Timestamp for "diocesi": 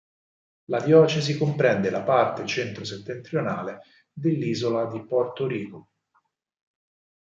0.79-1.37